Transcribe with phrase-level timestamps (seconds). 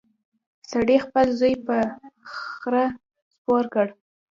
[0.71, 1.77] سړي خپل زوی په
[2.59, 2.85] خره
[3.31, 3.87] سپور کړ.